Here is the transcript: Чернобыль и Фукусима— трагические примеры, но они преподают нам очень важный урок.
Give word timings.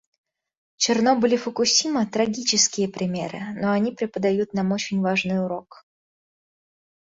Чернобыль 0.77 1.35
и 1.35 1.37
Фукусима— 1.37 2.07
трагические 2.15 2.89
примеры, 2.89 3.39
но 3.61 3.69
они 3.71 3.91
преподают 3.91 4.51
нам 4.51 4.71
очень 4.71 4.99
важный 4.99 5.43
урок. 5.45 5.85